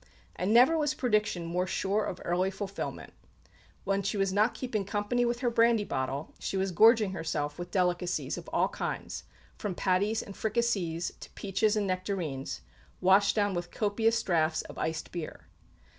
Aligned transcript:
And 0.35 0.51
never 0.51 0.75
was 0.79 0.95
prediction 0.95 1.45
more 1.45 1.67
sure 1.67 2.05
of 2.05 2.19
early 2.25 2.49
fulfilment. 2.49 3.13
When 3.83 4.01
she 4.01 4.17
was 4.17 4.33
not 4.33 4.55
keeping 4.55 4.83
company 4.83 5.25
with 5.25 5.41
her 5.41 5.51
brandy 5.51 5.83
bottle, 5.83 6.33
she 6.39 6.57
was 6.57 6.71
gorging 6.71 7.11
herself 7.11 7.59
with 7.59 7.69
delicacies 7.69 8.35
of 8.35 8.49
all 8.51 8.69
kinds, 8.69 9.25
from 9.59 9.75
patties 9.75 10.23
and 10.23 10.33
fricassées 10.33 11.11
to 11.19 11.29
peaches 11.33 11.75
and 11.75 11.85
nectarines, 11.85 12.61
washed 12.99 13.35
down 13.35 13.53
with 13.53 13.69
copious 13.69 14.23
draughts 14.23 14.63
of 14.63 14.79
iced 14.79 15.11
beer. 15.11 15.45